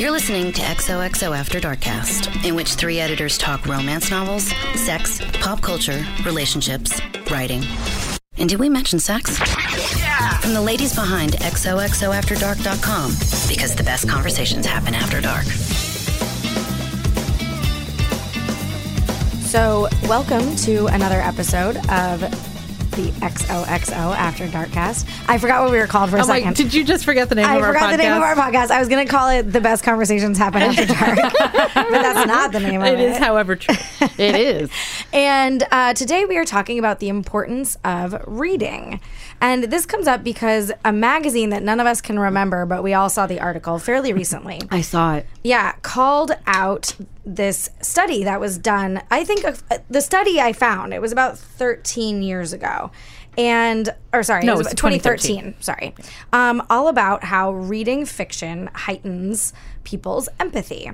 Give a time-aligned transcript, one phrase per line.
[0.00, 5.60] You're listening to XOXO After Darkcast, in which three editors talk romance novels, sex, pop
[5.60, 6.98] culture, relationships,
[7.30, 7.62] writing.
[8.38, 9.38] And did we mention sex?
[9.98, 10.38] Yeah!
[10.38, 13.10] From the ladies behind XOXOAfterDark.com,
[13.46, 15.44] because the best conversations happen after dark.
[19.44, 22.49] So, welcome to another episode of
[22.90, 25.06] the XOXO After Darkcast.
[25.28, 26.56] I forgot what we were called for a like, second.
[26.56, 27.96] did you just forget the name I of our forgot podcast?
[27.96, 28.70] the name of our podcast.
[28.70, 31.18] I was going to call it "The Best Conversations Happen After Dark,"
[31.74, 33.00] but that's not the name of it.
[33.00, 33.74] It is, however, true.
[34.18, 34.70] it is.
[35.12, 39.00] And uh, today we are talking about the importance of reading.
[39.40, 42.94] And this comes up because a magazine that none of us can remember, but we
[42.94, 44.60] all saw the article fairly recently.
[44.70, 45.26] I saw it.
[45.42, 49.02] Yeah, called out this study that was done.
[49.10, 52.90] I think of, uh, the study I found, it was about 13 years ago.
[53.38, 55.54] And, or sorry, No, it was it's about 2013.
[55.60, 55.94] Sorry.
[56.32, 59.52] Um, all about how reading fiction heightens
[59.84, 60.90] people's empathy.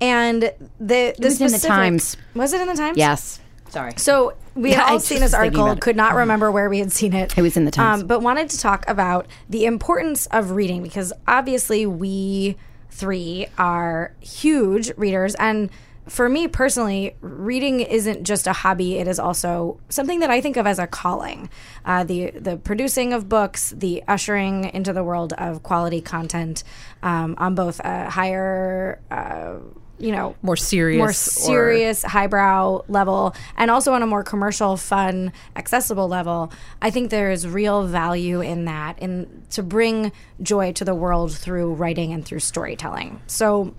[0.00, 2.16] And the, the was in the Times.
[2.34, 2.98] Was it in the Times?
[2.98, 3.40] Yes.
[3.68, 3.92] Sorry.
[3.96, 6.92] So we Yeah, had I all seen this article, could not remember where we had
[6.92, 7.36] seen it.
[7.36, 8.02] It was in the Times.
[8.02, 12.56] Um, but wanted to talk about the importance of reading because obviously we
[12.96, 15.70] three are huge readers and
[16.08, 20.56] for me personally, reading isn't just a hobby; it is also something that I think
[20.56, 21.50] of as a calling.
[21.84, 26.62] Uh, the the producing of books, the ushering into the world of quality content
[27.02, 29.56] um, on both a higher, uh,
[29.98, 30.98] you know, More serious.
[30.98, 36.90] more or- serious highbrow level and also on a more commercial fun accessible level i
[36.90, 41.72] think there is real value in that in to bring joy to the world through
[41.74, 43.74] writing and through storytelling so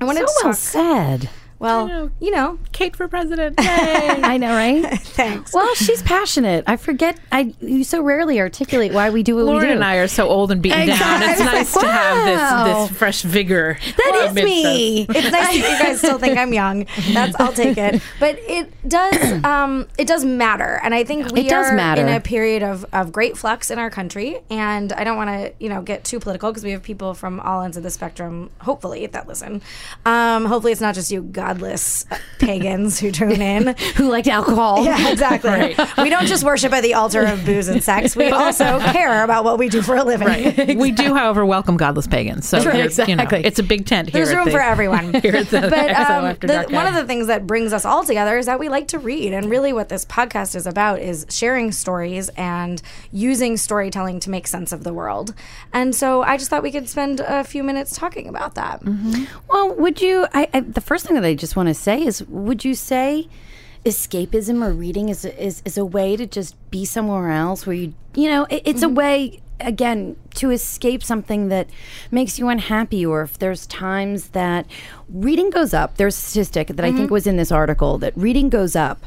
[0.00, 1.30] i wanted So to well talk said.
[1.62, 2.10] Well know.
[2.20, 3.58] you know Kate for president.
[3.60, 3.66] Yay.
[3.68, 4.98] I know, right?
[5.00, 6.64] thanks well, she's passionate.
[6.66, 7.18] I forget.
[7.30, 9.72] I you so rarely articulate why we do what we Lauren do.
[9.74, 11.22] and I are so old and beaten down.
[11.22, 13.78] It's nice like, to have this this fresh vigor.
[13.96, 15.02] That is me.
[15.02, 15.06] us.
[15.16, 16.86] it's nice that you guys still think I'm young.
[17.12, 18.02] That's I'll take it.
[18.20, 20.80] But it does um it does matter.
[20.82, 22.02] And I think we It does are matter.
[22.02, 24.40] in a period of, of great flux in our country.
[24.50, 27.40] And I don't want to, you know, get too political because we have people from
[27.40, 29.62] all ends of the spectrum, hopefully, that listen.
[30.04, 31.22] Um, hopefully it's not just you
[31.52, 32.06] godless
[32.38, 33.74] pagans who tune in.
[33.96, 34.82] Who liked alcohol?
[34.92, 35.74] Yeah, exactly.
[36.02, 38.16] We don't just worship at the altar of booze and sex.
[38.16, 40.28] We also care about what we do for a living.
[40.28, 40.76] Right.
[40.82, 42.48] We do, however, welcome godless pagans.
[42.48, 43.44] So True, you're- you know, exactly.
[43.44, 44.24] it's a big tent here.
[44.24, 45.14] There's room the- for everyone.
[45.14, 48.36] here at the but um, the, one of the things that brings us all together
[48.38, 51.70] is that we like to read, and really, what this podcast is about is sharing
[51.72, 52.82] stories and
[53.12, 55.34] using storytelling to make sense of the world.
[55.72, 58.80] And so, I just thought we could spend a few minutes talking about that.
[58.82, 59.24] Mm-hmm.
[59.48, 60.26] Well, would you?
[60.32, 63.28] I, I the first thing that I just want to say is, would you say
[63.84, 67.74] escapism or reading is a- is is a way to just be somewhere else where
[67.74, 71.66] you you know it, it's a way again to escape something that
[72.12, 74.66] makes you unhappy or if there's times that
[75.08, 75.96] reading goes up.
[75.96, 78.98] There's a statistic that i think was in this article that reading goes up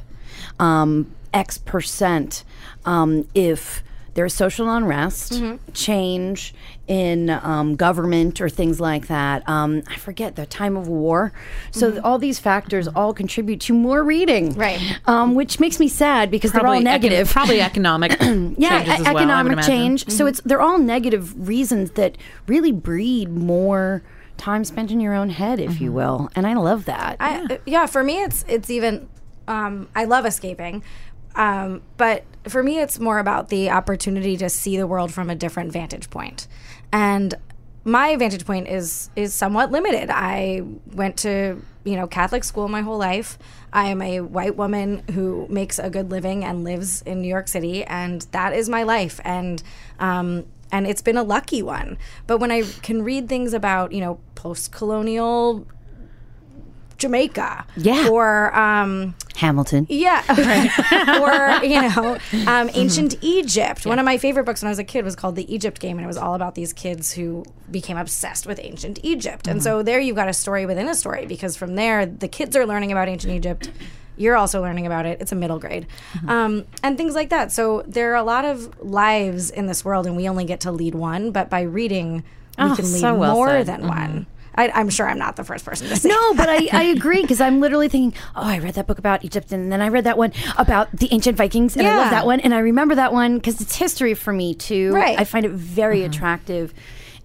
[0.59, 2.43] um, x percent
[2.85, 3.81] um, if
[4.15, 5.41] there's social unrest,
[5.73, 6.53] change
[6.87, 9.47] in um, government, or things like that.
[9.47, 11.33] Um, I forget the time of war.
[11.71, 14.79] So th- all these factors all contribute to more reading, Right.
[15.05, 17.29] Um, which makes me sad because they're all Probably econo- negative.
[17.29, 18.11] probably economic.
[18.19, 19.71] yeah, as well, I would economic imagine.
[19.71, 20.09] change.
[20.09, 24.01] So it's they're all negative reasons that really breed more
[24.37, 26.29] time spent in your own head, if you will.
[26.35, 27.17] And I love that.
[27.19, 27.85] I, yeah.
[27.85, 29.09] for me, it's it's even.
[29.47, 30.83] Um, I love escaping,
[31.35, 35.35] um, but for me, it's more about the opportunity to see the world from a
[35.35, 36.47] different vantage point,
[36.91, 37.33] and
[37.83, 40.09] my vantage point is is somewhat limited.
[40.09, 40.63] I
[40.93, 43.37] went to you know Catholic school my whole life.
[43.71, 47.47] I am a white woman who makes a good living and lives in New York
[47.47, 49.19] City, and that is my life.
[49.23, 49.61] And
[49.99, 51.97] um, and it's been a lucky one.
[52.27, 55.67] But when I can read things about you know post colonial
[56.97, 57.65] Jamaica.
[57.77, 58.07] Yeah.
[58.09, 59.85] Or um, Hamilton.
[59.89, 60.23] yeah,
[61.59, 62.69] or you know, um, mm-hmm.
[62.73, 63.85] ancient Egypt.
[63.85, 65.97] One of my favorite books when I was a kid was called The Egypt Game,
[65.97, 69.47] and it was all about these kids who became obsessed with ancient Egypt.
[69.47, 69.63] And mm-hmm.
[69.63, 72.65] so there you've got a story within a story because from there the kids are
[72.65, 73.69] learning about ancient Egypt.
[74.17, 75.19] You're also learning about it.
[75.19, 76.29] It's a middle grade, mm-hmm.
[76.29, 77.51] um, and things like that.
[77.51, 80.71] So there are a lot of lives in this world, and we only get to
[80.71, 81.31] lead one.
[81.31, 82.23] But by reading,
[82.57, 83.65] we Oh, can lead so well more said.
[83.65, 84.27] than one.
[84.55, 86.09] I, I'm sure I'm not the first person to say.
[86.09, 89.23] No, but I, I agree because I'm literally thinking, oh, I read that book about
[89.23, 92.25] Egypt, and then I read that one about the ancient Vikings, and I love that
[92.25, 94.91] one, and I remember that one because it's history for me too.
[94.93, 95.19] Right.
[95.19, 96.11] I find it very mm-hmm.
[96.11, 96.73] attractive,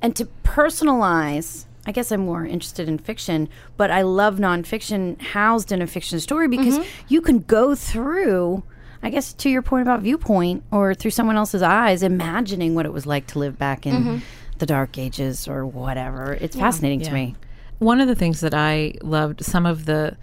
[0.03, 1.67] and to personalize.
[1.87, 3.49] I guess I'm more interested in fiction,
[3.79, 7.05] but I love nonfiction housed in a fiction story because mm-hmm.
[7.09, 8.63] you can go through.
[9.03, 12.93] I guess to your point about viewpoint or through someone else's eyes, imagining what it
[12.93, 14.19] was like to live back in mm-hmm.
[14.61, 16.35] The dark ages or whatever.
[16.41, 17.35] It's fascinating to me.
[17.79, 20.17] one of the things that I loved, some of the,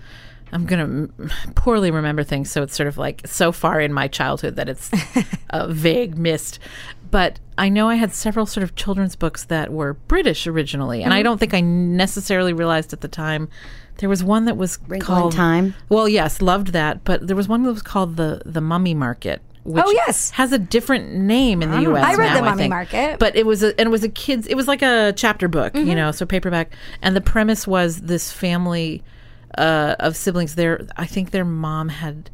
[0.52, 4.08] I'm going to poorly remember things, so it's sort of like so far in my
[4.08, 4.90] childhood that it's
[5.50, 6.60] a vague mist.
[7.10, 11.14] But I know I had several sort of children's books that were British originally, and
[11.14, 11.24] I mm-hmm.
[11.24, 13.50] don't think I necessarily realized at the time.
[13.98, 15.74] There was one that was Wrinkle called Time?
[15.90, 19.42] Well, yes, loved that, but there was one that was called the the Mummy Market.
[19.68, 20.30] Which Oh, yes.
[20.32, 22.02] has a different name in the U.S.
[22.04, 22.70] I read now, The think.
[22.70, 23.20] Market.
[23.20, 24.48] but it was a and it was a kids.
[24.48, 25.90] It was like a chapter book, Mm-hmm.
[25.90, 26.72] you know, so paperback.
[27.02, 29.04] And the premise was this family
[29.58, 30.56] uh, of siblings.
[30.56, 32.30] Their I think their mom had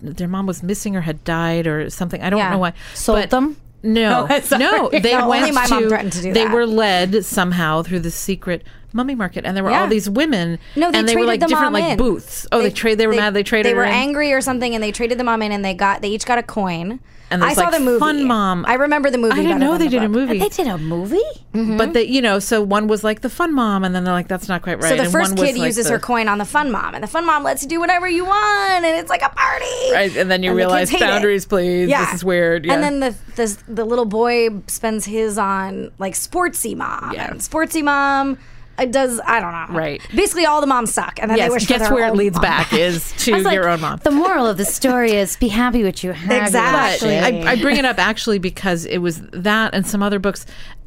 [0.00, 2.22] their mom was missing or had died or something.
[2.22, 2.50] I don't Yeah.
[2.50, 2.72] know why.
[2.94, 3.56] Sold But- them?
[3.82, 4.62] No, Oh, sorry.
[4.64, 4.88] no.
[4.90, 5.88] They No, went only my mom to.
[5.88, 6.52] threatened to do they that.
[6.52, 10.58] were led somehow through the secret mummy market, and there were all these women.
[10.76, 11.98] No, they and they were like the different like in.
[11.98, 12.46] booths.
[12.52, 12.98] Oh, they, trade.
[12.98, 13.34] They were mad.
[13.34, 13.70] They traded.
[13.70, 13.92] They were in.
[13.92, 16.38] angry or something, and they traded the mom in, and they got they each got
[16.38, 17.00] a coin.
[17.30, 17.98] And I there's, saw like, the movie.
[17.98, 18.64] Fun Mom.
[18.66, 19.38] I remember the movie.
[19.38, 20.12] I didn't know they the did a book.
[20.12, 20.38] movie.
[20.38, 21.16] They did a movie?
[21.52, 21.76] Mm-hmm.
[21.76, 24.28] But they, you know, so one was like the fun mom, and then they're like,
[24.28, 25.98] "That's not quite right." So the and first one was kid like uses the- her
[25.98, 28.84] coin on the fun mom, and the fun mom lets you do whatever you want,
[28.84, 29.92] and it's like a party.
[29.92, 31.10] Right, and then you the realize kids hate it.
[31.10, 31.90] boundaries, please.
[31.90, 32.64] This is weird.
[32.64, 32.74] Yeah.
[32.74, 37.12] And then the, the the little boy spends his on like sportsy mom.
[37.12, 37.30] Yeah.
[37.30, 38.38] And sportsy mom
[38.78, 39.78] uh, does I don't know.
[39.78, 40.00] Right.
[40.14, 42.14] Basically, all the moms suck, and then they yes, wish for guess their where it
[42.14, 42.42] leads mom.
[42.42, 44.00] back is to I was like, your own mom.
[44.02, 46.42] The moral of the story is be happy what you have.
[46.42, 47.18] Exactly.
[47.18, 50.46] I, I bring it up actually because it was that and some other books.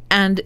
[0.10, 0.42] And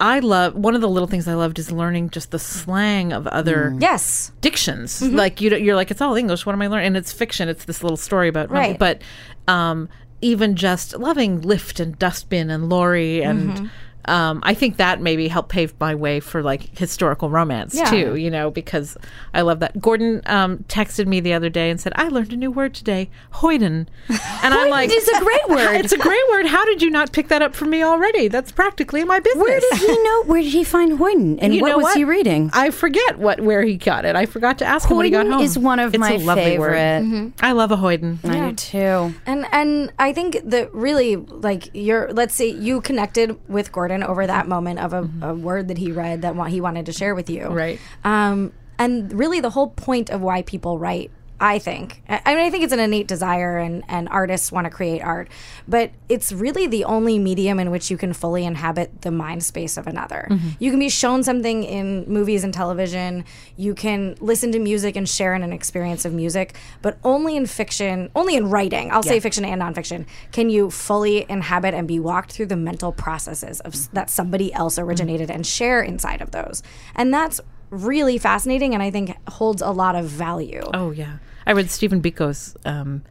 [0.00, 3.28] I love one of the little things I loved is learning just the slang of
[3.28, 4.32] other Yes.
[4.40, 5.00] dictions.
[5.00, 5.14] Mm-hmm.
[5.14, 6.44] Like you, you're like it's all English.
[6.44, 6.88] What am I learning?
[6.88, 7.48] And it's fiction.
[7.48, 8.76] It's this little story about Right.
[8.76, 9.02] But
[9.46, 9.88] um,
[10.22, 13.50] even just loving lift and dustbin and lorry and.
[13.50, 13.66] Mm-hmm.
[14.08, 17.84] Um, I think that maybe helped pave my way for like historical romance Yeah.
[17.90, 18.96] too, you know, because
[19.34, 19.80] I love that.
[19.80, 23.10] Gordon um, texted me the other day and said, I learned a new word today,
[23.34, 23.86] hoyden.
[24.42, 25.74] And I'm like, is a great word.
[25.84, 26.46] It's a great word.
[26.46, 28.28] How did you not pick that up from me already?
[28.28, 29.42] That's practically my business.
[29.42, 30.22] Where did he know?
[30.24, 31.38] Where did he find Hoyden?
[31.40, 32.50] And You what know was he reading?
[32.52, 34.14] I forget what where he got it.
[34.14, 35.42] I forgot to ask him when he got Hoyden home.
[35.42, 36.74] is one of It's my a lovely word.
[36.76, 37.32] favorite.
[37.40, 38.18] I love a hoyden.
[38.24, 39.14] I do too.
[39.26, 44.26] And and I think that really like you're let's say you connected with Gordon over
[44.26, 47.14] that moment of a, a word that he read that wa- he wanted to share
[47.14, 47.46] with you.
[47.46, 47.78] Right.
[48.04, 52.02] Um and really the whole point of why people write I think.
[52.08, 55.28] I mean, I think it's an innate desire, and, and artists want to create art,
[55.68, 59.76] but it's really the only medium in which you can fully inhabit the mind space
[59.76, 60.28] of another.
[60.30, 60.48] Mm-hmm.
[60.58, 65.06] You can be shown something in movies and television, you can listen to music and
[65.06, 69.20] share in an experience of music, but only in fiction, only in writing, I'll say
[69.20, 73.74] fiction and nonfiction, can you fully inhabit and be walked through the mental processes of
[73.74, 73.94] s- mm-hmm.
[73.94, 74.88] that somebody else mm-hmm.
[74.88, 76.62] originated and share inside of those.
[76.94, 80.62] And that's really fascinating and I think holds a lot of value.
[80.74, 83.02] Oh yeah, I read Stephen Biko's um,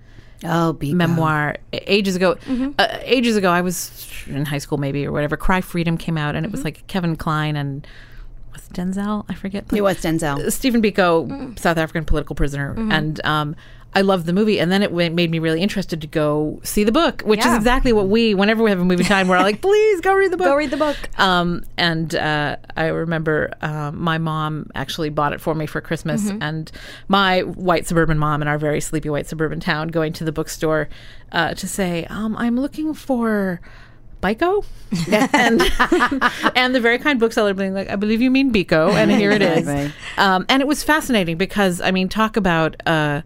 [0.44, 2.36] Oh, be memoir ages ago.
[2.36, 2.72] Mm-hmm.
[2.78, 5.38] Uh, ages ago, I was in high school maybe or whatever.
[5.38, 6.66] Cry Freedom came out, and it was Mm-hmm.
[6.66, 7.88] like Kevin Kline and
[8.54, 9.26] was Denzel.
[9.30, 9.66] I forget.
[9.74, 10.52] It was Denzel.
[10.52, 12.92] Stephen Biko, South African political prisoner, Mm-hmm.
[12.92, 13.56] and um,
[13.96, 14.60] I loved the movie.
[14.60, 17.94] And then it made me really interested to go see the book, which is exactly
[17.94, 20.38] what we, whenever we have a movie time, we're all like, please go read the
[20.38, 20.48] book.
[20.48, 20.98] Go read the book.
[21.18, 26.24] Um, and uh, I remember um, my mom actually bought it for me for Christmas,
[26.26, 26.44] Mm-hmm.
[26.44, 26.72] and
[27.08, 30.90] my white suburban mom in our very sleepy white suburban town going to the bookstore
[31.32, 33.62] uh, to say, um, I'm looking for.
[34.24, 34.66] Biko
[35.34, 35.62] and
[36.56, 39.42] and the very kind bookseller being like, I believe you mean Biko, and here it
[39.44, 39.68] is.
[39.68, 39.92] Right.
[40.18, 43.22] Um, and it was fascinating because I mean, talk about uh,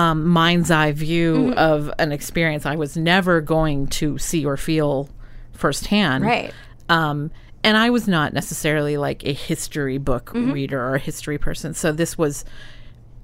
[0.00, 1.58] um, mind's eye view Mm-hmm.
[1.58, 5.08] of an experience I was never going to see or feel
[5.52, 6.24] firsthand.
[6.24, 6.52] Right.
[6.88, 7.30] Um,
[7.62, 10.52] and I was not necessarily like a history book Mm-hmm.
[10.52, 12.44] reader or a history person, so this was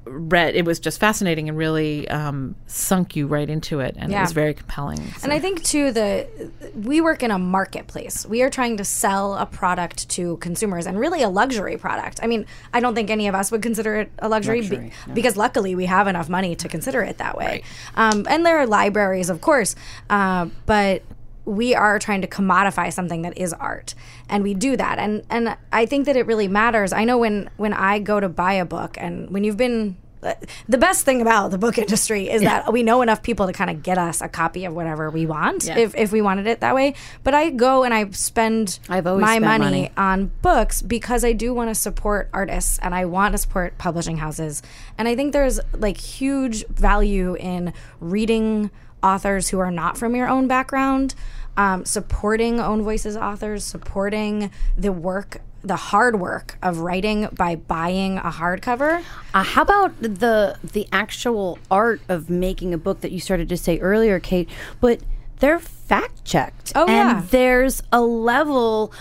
[0.06, 0.54] read.
[0.54, 4.32] It was just fascinating and really um, sunk you right into it, and it was
[4.32, 5.00] very compelling.
[5.22, 6.26] And I think too the
[6.74, 8.24] we work in a marketplace.
[8.26, 12.20] We are trying to sell a product to consumers and really a luxury product.
[12.22, 15.36] I mean, I don't think any of us would consider it a luxury, be- because
[15.36, 17.62] luckily we have enough money to consider it that way.
[17.94, 19.74] Um, and there are libraries, of course,
[20.10, 21.02] uh, but
[21.46, 23.94] we are trying to commodify something that is art
[24.28, 26.92] and we do that and and I think that it really matters.
[26.92, 30.34] I know when when I go to buy a book and when you've been uh,
[30.68, 33.70] the best thing about the book industry is that we know enough people to kind
[33.70, 35.78] of get us a copy of whatever we want Yeah.
[35.78, 36.94] if, if we wanted it that way.
[37.22, 39.92] But I go and I spend my money, money.
[39.96, 44.16] on books because I do want to support artists and I want to support publishing
[44.16, 44.62] houses.
[44.98, 48.70] And I think there's like huge value in reading
[49.06, 51.14] authors who are not from your own background,
[51.56, 58.18] um, supporting own voices authors, supporting the work, the hard work of writing by buying
[58.18, 59.02] a hardcover.
[59.32, 63.56] Uh, how about the the actual art of making a book that you started to
[63.56, 64.48] say earlier, Kate?
[64.80, 65.00] But
[65.38, 66.72] they're fact checked.
[66.74, 67.22] Oh, and yeah.
[67.30, 68.92] there's a level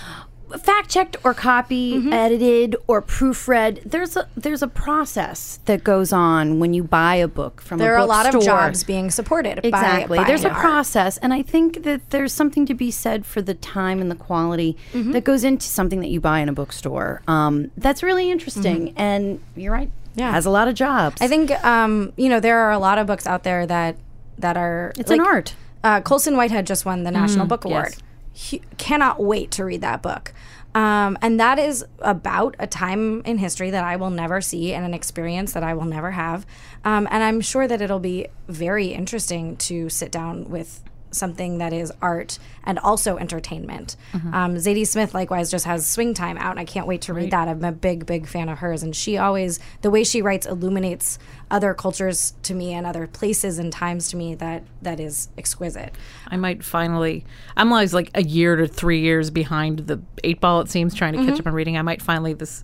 [0.59, 2.13] fact checked or copy Mm-hmm.
[2.13, 3.81] edited or proofread.
[3.83, 7.95] There's a there's a process that goes on when you buy a book from There
[7.95, 9.59] a are a lot of jobs being supported.
[9.63, 10.17] Exactly.
[10.17, 10.59] by There's a art.
[10.59, 14.15] process, and I think that there's something to be said for the time and the
[14.15, 15.11] quality Mm-hmm.
[15.11, 17.21] that goes into something that you buy in a bookstore.
[17.27, 19.87] Um, that's really interesting, and you're right.
[19.89, 20.19] Mm-hmm.
[20.19, 20.31] Yeah.
[20.31, 21.21] has a lot of jobs.
[21.21, 23.97] I think um, you know there are a lot of books out there that
[24.37, 25.55] that are it's an art.
[25.83, 27.89] Uh, Colson Whitehead just won the National Book Award.
[27.91, 27.99] yes.
[28.35, 30.33] He, cannot wait to read that book.
[30.75, 34.85] Um, and that is about a time in history that I will never see and
[34.85, 36.45] an experience that I will never have.
[36.83, 40.83] Um, and I'm sure that it'll be very interesting to sit down with
[41.15, 43.95] something that is art and also entertainment.
[44.13, 47.31] Um, Zadie Smith likewise just has Swing Time out, and I can't wait to read
[47.31, 47.47] that.
[47.47, 51.17] I'm a big, big fan of hers, and she always the way she writes illuminates
[51.51, 55.93] other cultures to me and other places and times to me that that is exquisite.
[56.27, 57.23] I might finally.
[57.55, 60.61] I'm always like a year to three years behind the eight ball.
[60.61, 61.29] It seems trying to Mm-hmm.
[61.29, 61.77] catch up on reading.
[61.77, 62.63] I might finally this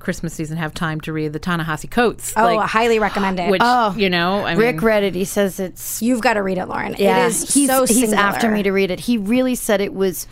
[0.00, 2.32] Christmas season have time to read the Ta-Nehisi Coates.
[2.36, 3.50] Oh, I like, highly recommend it.
[3.50, 5.14] which oh, you know, I Rick mean, read it.
[5.14, 6.96] He says it's You've got to read it, Lauren.
[6.98, 7.24] yeah.
[7.24, 9.00] it is he's so he's after me to read it.
[9.00, 10.26] He really said it was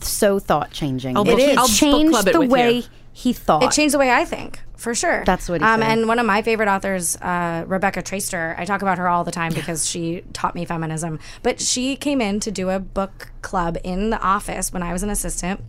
[0.00, 1.16] so thought changing.
[1.16, 1.56] I'll It book- is.
[1.56, 2.82] I'll book changed club it the with way you.
[3.12, 3.62] he thought.
[3.62, 5.22] It changed the way I think, for sure.
[5.24, 5.90] That's what he um, said.
[5.90, 9.30] And one of my favorite authors, uh, Rebecca Traister, I talk about her all the
[9.32, 11.18] time because she taught me feminism.
[11.42, 15.02] But she came in to do a book club in the office when I was
[15.02, 15.60] an assistant.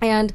[0.00, 0.32] And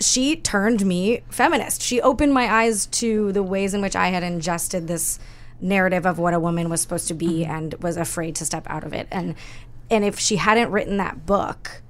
[0.00, 1.82] she turned me feminist.
[1.82, 5.18] She opened my eyes to the ways in which I had ingested this
[5.60, 7.50] narrative of what a woman was supposed to be Mm-hmm.
[7.52, 9.06] and was afraid to step out of it.
[9.10, 9.34] And
[9.90, 11.82] and if she hadn't written that book,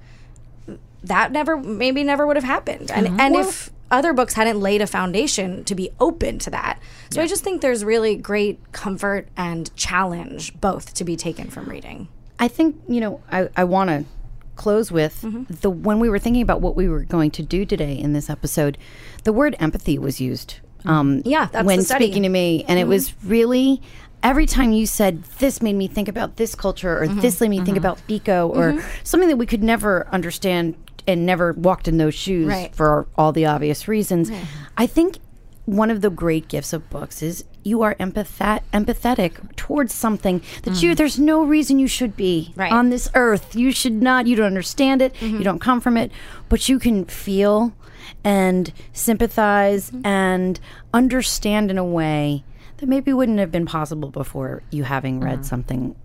[1.03, 2.91] that never maybe never would have happened.
[2.91, 6.79] And and if other books hadn't laid a foundation to be open to that.
[7.11, 11.65] So I just think there's really great comfort and challenge both to be taken from
[11.67, 12.07] reading.
[12.39, 14.05] I think you know I, I want to
[14.55, 15.43] close with Mm-hmm.
[15.61, 18.29] the when we were thinking about what we were going to do today in this
[18.29, 18.77] episode,
[19.23, 20.55] the word empathy was used.
[20.85, 23.81] Um, Yeah, that's when speaking to me, and it was really
[24.23, 27.59] every time you said this made me think about this culture or this made me
[27.61, 30.75] think about Biko or something that we could never understand
[31.07, 32.75] and never walked in those shoes Right.
[32.75, 34.29] for all the obvious reasons.
[34.77, 35.17] I think
[35.65, 40.81] one of the great gifts of books is you are empathet- empathetic towards something that
[40.81, 40.97] you mm.
[40.97, 42.71] there's no reason you should be Right.
[42.71, 43.55] on this earth.
[43.55, 44.27] You should not.
[44.27, 45.13] You don't understand it.
[45.21, 45.43] You mm-hmm.
[45.43, 46.11] don't come from it,
[46.49, 47.73] but you can feel
[48.23, 50.05] and sympathize mm-hmm.
[50.05, 50.59] and
[50.93, 52.43] understand in a way
[52.77, 55.45] that maybe wouldn't have been possible before you having read mm.
[55.45, 55.95] something.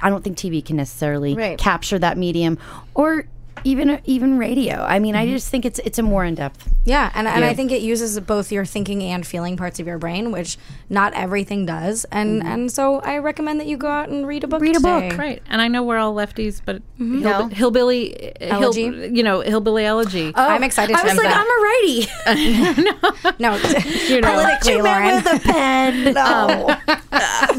[0.00, 1.58] I don't think TV can necessarily Right.
[1.58, 2.58] capture that medium
[2.94, 3.26] or
[3.64, 4.76] even even radio.
[4.82, 6.68] I mean, I just think it's it's a more in depth.
[6.84, 9.98] Yeah, and, and I think it uses both your thinking and feeling parts of your
[9.98, 10.56] brain, which
[10.88, 12.04] not everything does.
[12.12, 14.60] And and so I recommend that you go out and read a book.
[14.62, 15.18] Read a book.
[15.18, 15.42] right.
[15.48, 17.22] And I know we're all lefties, but Mm-hmm.
[17.22, 17.54] hill- No.
[17.54, 18.82] hillbilly, uh, hill, Elegy?
[19.12, 20.32] you know, hillbilly elegy.
[20.34, 21.36] I'm excited I was like, that.
[21.36, 23.36] I'm a righty.
[23.38, 23.56] no, no,
[24.08, 24.32] you know.
[24.32, 25.16] politically, Lauren.
[25.16, 26.14] with a pen.
[26.14, 26.76] no.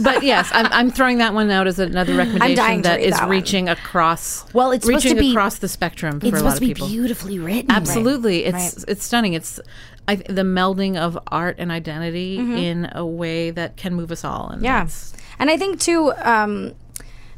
[0.03, 3.69] But yes, I'm, I'm throwing that one out as another recommendation that is that reaching
[3.69, 4.51] across.
[4.53, 6.59] Well, it's supposed to reaching be- across the spectrum for it's a lot supposed of
[6.61, 6.87] to be people.
[6.87, 7.71] beautifully written.
[7.71, 8.85] Absolutely, it's Right.
[8.87, 9.33] it's stunning.
[9.33, 9.59] It's
[10.07, 12.53] I, the melding of art and identity Mm-hmm.
[12.57, 14.49] in a way that can move us all.
[14.49, 14.87] And Yeah,
[15.39, 16.13] and I think too.
[16.21, 16.73] Um,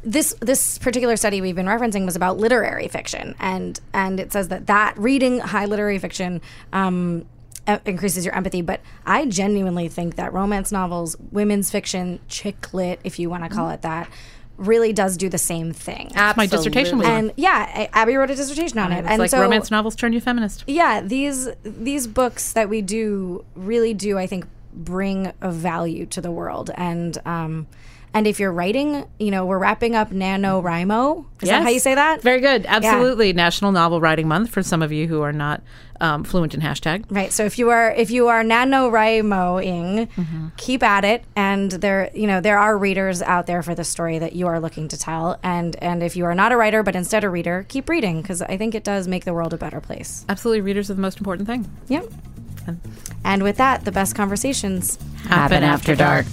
[0.02, 4.48] this this particular study we've been referencing was about literary fiction, and and it says
[4.48, 6.40] that that reading high literary fiction
[6.72, 7.26] um,
[7.84, 8.62] increases your empathy.
[8.62, 13.50] But I genuinely think that romance novels, women's fiction, chick lit, if you want to
[13.50, 14.08] call it that,
[14.56, 16.10] really does do the same thing.
[16.36, 17.12] my dissertation was on.
[17.14, 20.12] And yeah, Abby wrote a dissertation on it, It's and like so romance novels turn
[20.12, 20.64] you feminist.
[20.66, 26.20] yeah these these books that we do really do i think bring a value to
[26.20, 27.66] the world and um
[28.12, 31.94] and if you're writing you know we're wrapping up NaNoWriMo is that how you say
[31.94, 32.66] that Very good.
[32.66, 33.32] Absolutely.
[33.32, 35.62] National Novel Writing Month for some of you who are not
[36.00, 37.04] um, fluent in hashtag.
[37.10, 40.48] right so if you are if you are NaNoWriMoing Mm-hmm.
[40.56, 44.18] keep at it and there you know there are readers out there for the story
[44.18, 46.94] that you are looking to tell and and if you are not a writer but
[46.96, 49.80] instead a reader keep reading because i think it does make the world a better
[49.80, 50.60] place Absolutely.
[50.62, 51.70] Readers are the most important thing.
[51.88, 52.04] yep
[53.24, 56.26] and with that the best conversations Happen after dark.